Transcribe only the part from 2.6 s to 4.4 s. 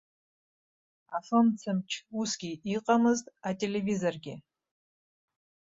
иҟамызт, ателевизоргьы.